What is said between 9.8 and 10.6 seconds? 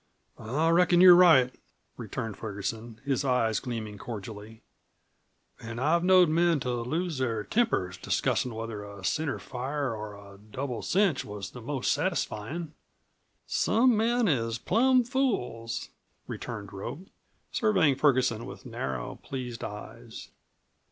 or a